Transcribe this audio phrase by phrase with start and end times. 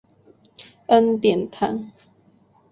[0.87, 1.91] 恩典堂。